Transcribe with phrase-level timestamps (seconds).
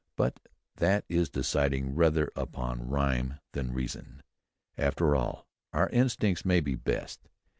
[0.15, 0.39] But
[0.77, 4.23] that is deciding rather upon rhyme than reason....
[4.75, 7.29] After all, our instincts may be best."